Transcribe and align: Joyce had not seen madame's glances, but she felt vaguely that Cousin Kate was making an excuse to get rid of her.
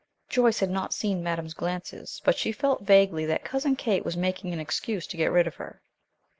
Joyce 0.29 0.61
had 0.61 0.71
not 0.71 0.95
seen 0.95 1.21
madame's 1.21 1.53
glances, 1.53 2.21
but 2.25 2.35
she 2.35 2.51
felt 2.51 2.81
vaguely 2.81 3.23
that 3.27 3.45
Cousin 3.45 3.75
Kate 3.75 4.03
was 4.03 4.17
making 4.17 4.51
an 4.51 4.59
excuse 4.59 5.05
to 5.05 5.15
get 5.17 5.31
rid 5.31 5.45
of 5.45 5.57
her. 5.57 5.79